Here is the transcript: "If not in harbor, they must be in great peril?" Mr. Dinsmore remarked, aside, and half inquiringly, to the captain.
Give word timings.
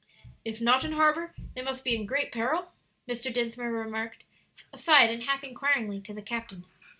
"If 0.43 0.59
not 0.59 0.83
in 0.83 0.93
harbor, 0.93 1.35
they 1.53 1.61
must 1.61 1.83
be 1.83 1.95
in 1.95 2.07
great 2.07 2.31
peril?" 2.31 2.71
Mr. 3.07 3.31
Dinsmore 3.31 3.69
remarked, 3.71 4.23
aside, 4.73 5.11
and 5.11 5.21
half 5.25 5.43
inquiringly, 5.43 6.01
to 6.01 6.13
the 6.15 6.23
captain. 6.23 6.65